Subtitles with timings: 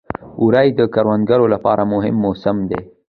[0.43, 2.81] وری د کروندګرو لپاره مهم موسم دی.